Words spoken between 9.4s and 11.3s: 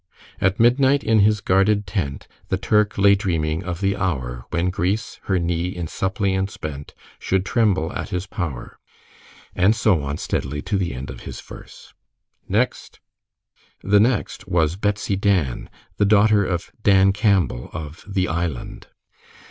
And so on steadily to the end of